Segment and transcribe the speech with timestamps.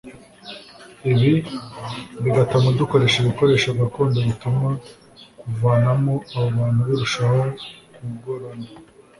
[1.11, 1.31] ibi
[2.23, 4.69] bigatuma dukoresha ibikoresho gakondo bituma
[5.39, 7.41] kuvanamo abo bantu birushaho
[7.95, 8.67] kugorana